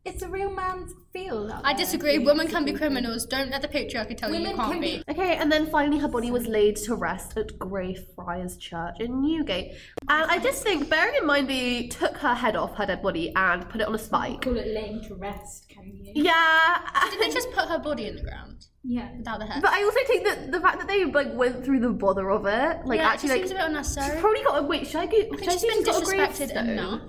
it's 0.05 0.21
a 0.21 0.27
real 0.27 0.51
man's 0.51 0.93
field. 1.13 1.51
I 1.63 1.73
disagree. 1.73 2.19
Women 2.19 2.47
can 2.47 2.65
be 2.65 2.73
criminals. 2.73 3.25
Don't 3.25 3.49
let 3.51 3.61
the 3.61 3.67
patriarchy 3.69 4.17
tell 4.17 4.29
you 4.29 4.35
you 4.37 4.41
Women 4.43 4.55
can't 4.57 4.71
can 4.73 4.81
be. 4.81 4.97
be- 4.97 5.03
Okay, 5.09 5.35
and 5.37 5.49
then 5.51 5.67
finally 5.67 5.97
her 5.99 6.07
body 6.09 6.29
was 6.29 6.45
laid 6.47 6.75
to 6.77 6.95
rest 6.95 7.37
at 7.37 7.57
Greyfriars 7.57 8.57
Church 8.57 8.95
in 8.99 9.21
Newgate. 9.21 9.73
And 10.09 10.29
I 10.29 10.39
just 10.39 10.61
think, 10.63 10.89
bearing 10.89 11.15
in 11.19 11.25
mind 11.25 11.49
they 11.49 11.87
took 11.87 12.17
her 12.17 12.33
head 12.33 12.55
off 12.57 12.75
her 12.75 12.85
dead 12.85 13.01
body 13.01 13.31
and 13.35 13.67
put 13.69 13.79
it 13.81 13.87
on 13.87 13.95
a 13.95 13.99
spike. 13.99 14.41
Call 14.41 14.57
it 14.57 14.67
laying 14.67 15.01
to 15.07 15.15
rest, 15.15 15.69
can 15.69 15.85
you? 16.03 16.11
Yeah. 16.15 16.79
Did 17.11 17.21
they 17.21 17.29
just 17.33 17.51
put 17.51 17.65
her 17.69 17.79
body 17.79 18.07
in 18.07 18.15
the 18.17 18.23
ground 18.23 18.65
Yeah. 18.83 19.09
without 19.17 19.39
the 19.39 19.45
head? 19.45 19.61
But 19.61 19.71
I 19.71 19.83
also 19.83 19.99
think 20.07 20.25
that 20.25 20.51
the 20.51 20.59
fact 20.59 20.79
that 20.79 20.87
they 20.87 21.05
like 21.05 21.33
went 21.33 21.63
through 21.63 21.79
the 21.79 21.89
bother 21.91 22.29
of 22.29 22.45
it, 22.45 22.85
like 22.85 22.99
yeah, 22.99 23.07
actually, 23.07 23.29
it 23.29 23.33
like 23.33 23.41
seems 23.41 23.51
a 23.51 23.55
bit 23.55 23.63
unnecessary. 23.65 24.11
she's 24.11 24.21
probably 24.21 24.43
got 24.43 24.59
a 24.59 24.63
wait. 24.63 24.85
Should 24.87 24.97
I 25.01 25.05
go? 25.05 25.17
I 25.17 25.21
Should 25.21 25.29
think 25.39 25.47
I 25.47 25.51
she's 25.53 25.61
see 25.61 25.67
been 25.69 25.77
she's 25.77 25.85
got 25.85 26.03
a 26.03 26.05
disrespected 26.05 26.51
enough. 26.55 27.01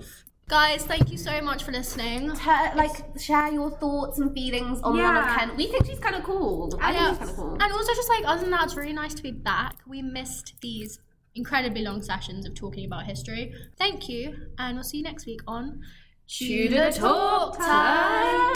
Guys, 0.47 0.83
thank 0.83 1.11
you 1.11 1.17
so 1.17 1.41
much 1.41 1.63
for 1.63 1.71
listening. 1.71 2.31
Te- 2.35 2.75
like 2.75 3.03
share 3.19 3.51
your 3.51 3.71
thoughts 3.71 4.19
and 4.19 4.31
feelings 4.31 4.79
on 4.83 4.95
Yeah. 4.95 5.09
Anne 5.09 5.17
of 5.29 5.37
Kent. 5.37 5.57
We 5.57 5.65
think 5.67 5.85
she's 5.87 5.97
kind 5.99 6.15
of 6.15 6.23
cool. 6.23 6.77
I, 6.79 6.89
I 6.91 6.93
think 6.93 7.09
she's 7.09 7.17
kind 7.17 7.29
of 7.31 7.35
cool. 7.35 7.53
And 7.59 7.71
also, 7.73 7.93
just 7.95 8.09
like 8.09 8.23
other 8.27 8.41
than 8.41 8.51
that, 8.51 8.65
it's 8.65 8.75
really 8.75 8.93
nice 8.93 9.15
to 9.15 9.23
be 9.23 9.31
back. 9.31 9.77
We 9.87 10.03
missed 10.03 10.53
these 10.61 10.99
incredibly 11.33 11.81
long 11.81 12.03
sessions 12.03 12.45
of 12.45 12.53
talking 12.53 12.85
about 12.85 13.05
history. 13.05 13.55
Thank 13.77 14.07
you, 14.07 14.35
and 14.59 14.75
we'll 14.75 14.83
see 14.83 14.97
you 14.97 15.03
next 15.03 15.25
week 15.25 15.41
on 15.47 15.81
Tudor 16.27 16.91
Talk 16.91 17.57
Time. 17.57 18.51